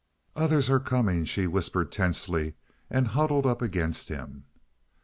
"Others 0.35 0.67
are 0.71 0.79
coming," 0.79 1.25
she 1.25 1.45
whispered 1.45 1.91
tensely 1.91 2.55
and 2.89 3.09
huddled 3.09 3.45
up 3.45 3.61
against 3.61 4.09
him. 4.09 4.45